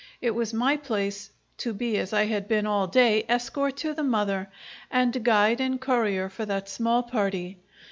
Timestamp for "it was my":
0.19-0.77